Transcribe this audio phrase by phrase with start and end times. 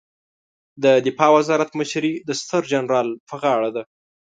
[0.83, 3.83] د دفاع وزارت مشري د ستر جنرال په غاړه ده